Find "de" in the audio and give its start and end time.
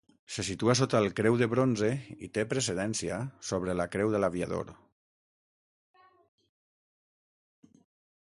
1.41-1.47, 4.15-4.23